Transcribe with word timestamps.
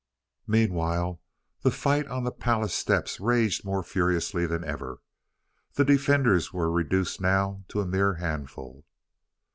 Meanwhile 0.47 1.21
the 1.61 1.69
fight 1.69 2.07
on 2.07 2.23
the 2.23 2.31
palace 2.31 2.73
steps 2.73 3.19
raged 3.19 3.63
more 3.63 3.83
furiously 3.83 4.47
than 4.47 4.63
ever. 4.63 4.97
The 5.75 5.85
defenders 5.85 6.51
were 6.51 6.71
reduced 6.71 7.21
now 7.21 7.65
to 7.67 7.81
a 7.81 7.85
mere 7.85 8.15
handful. 8.15 8.87